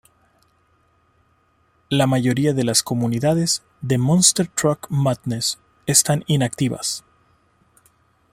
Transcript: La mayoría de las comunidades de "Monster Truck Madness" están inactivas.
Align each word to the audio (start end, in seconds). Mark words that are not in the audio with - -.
La 1.91 2.07
mayoría 2.07 2.53
de 2.55 2.63
las 2.63 2.81
comunidades 2.81 3.61
de 3.81 3.99
"Monster 3.99 4.47
Truck 4.47 4.87
Madness" 4.89 5.59
están 5.85 6.23
inactivas. 6.25 7.03